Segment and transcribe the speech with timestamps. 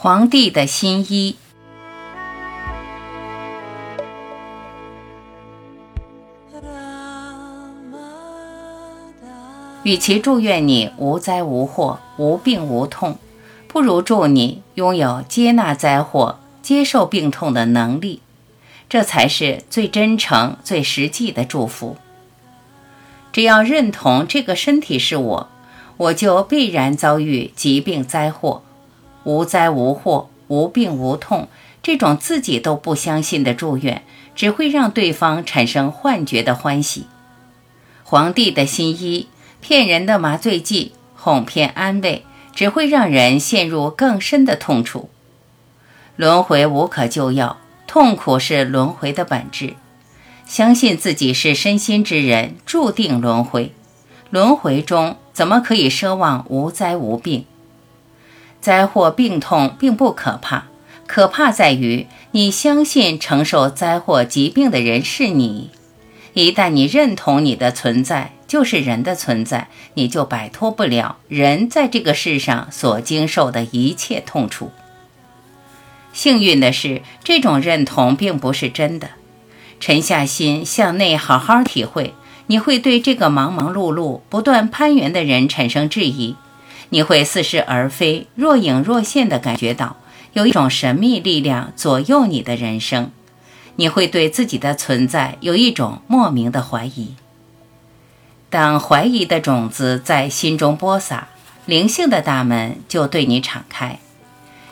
[0.00, 1.34] 皇帝的新衣。
[9.82, 13.18] 与其祝愿你无灾无祸、无病无痛，
[13.66, 18.22] 不如祝你拥有接纳灾祸、接受病痛的能力。
[18.88, 21.96] 这才是最真诚、最实际的祝福。
[23.32, 25.48] 只要认同这个身体是我，
[25.96, 28.62] 我就必然遭遇疾病灾祸。
[29.28, 31.48] 无灾无祸、无病无痛，
[31.82, 34.02] 这种自己都不相信的祝愿，
[34.34, 37.06] 只会让对方产生幻觉的欢喜。
[38.04, 39.28] 皇帝的新衣，
[39.60, 45.10] 骗人的麻醉剂，哄骗安慰，只会让人陷入更深的痛楚。
[46.16, 49.74] 轮回无可救药，痛苦是轮回的本质。
[50.46, 53.74] 相信自己是身心之人，注定轮回。
[54.30, 57.44] 轮回中怎么可以奢望无灾无病？
[58.60, 60.64] 灾祸病痛并不可怕，
[61.06, 65.70] 可怕在于你相信承受灾祸疾病的人是你。
[66.34, 74.70] 一旦你认同你的存在就是人的存在，你就摆脱不了人在这个世上所经受的一切痛楚。
[76.12, 79.10] 幸运的是，这种认同并不是真的。
[79.80, 82.14] 沉下心向内好好体会，
[82.48, 86.34] 你会对这个忙忙碌碌、不断攀援的人产生质疑。
[86.90, 89.96] 你会似是而非、若隐若现地感觉到
[90.32, 93.10] 有一种神秘力量左右你的人生。
[93.76, 97.14] 你会对自己的存在有一种莫名的怀疑。
[98.50, 101.28] 当怀疑的种子在心中播撒，
[101.64, 104.00] 灵性的大门就对你敞开。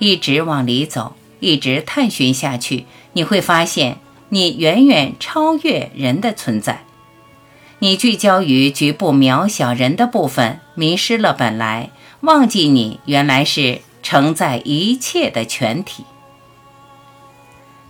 [0.00, 3.98] 一直往里走，一直探寻下去，你会发现
[4.30, 6.82] 你远远超越人的存在。
[7.78, 11.90] 你聚焦于局部渺小人的部分，迷失了本来。
[12.20, 16.04] 忘记你原来是承载一切的全体，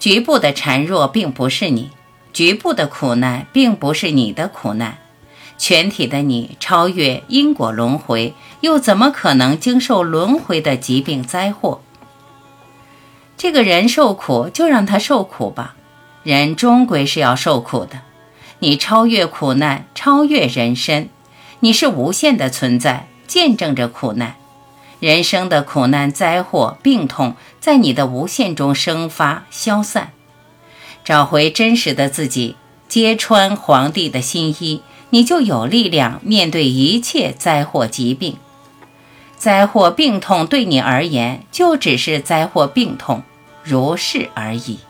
[0.00, 1.90] 局部的孱弱并不是你，
[2.32, 4.98] 局部的苦难并不是你的苦难，
[5.56, 11.80] 全体的你超越因果轮回，又怎么可能经受轮回的疾病灾祸？
[13.36, 15.76] 这个人受苦就让他受苦吧，
[16.24, 18.00] 人终归是要受苦的。
[18.58, 21.08] 你超越苦难，超越人生，
[21.60, 23.06] 你是无限的存在。
[23.26, 24.36] 见证着苦难，
[25.00, 30.12] 人生的苦难、灾祸、病痛，在你的无限中生发、消散。
[31.04, 32.56] 找回真实的自己，
[32.88, 38.36] 揭穿皇帝的新衣，你就有力量面对一切灾祸、疾病。
[39.36, 43.22] 灾祸、病痛对你而言，就只是灾祸、病痛，
[43.62, 44.80] 如是而已。